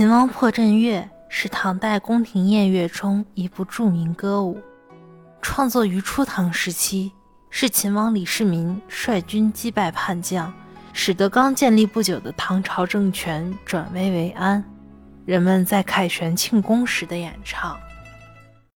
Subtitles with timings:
[0.00, 4.58] 秦王破阵乐是唐代宫廷宴乐中一部著名歌舞
[5.42, 7.12] 创作于初唐时期
[7.50, 10.50] 是秦王李世民率军击败叛将
[10.94, 14.64] 使得刚建立不久的唐朝政权转危为安。
[15.26, 17.78] 人们在凯旋庆功时的演唱。